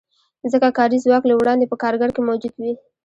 [0.51, 2.73] ځکه کاري ځواک له وړاندې په کارګر کې موجود وي